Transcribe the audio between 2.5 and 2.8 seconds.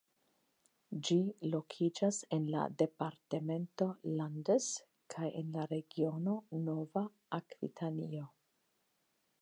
la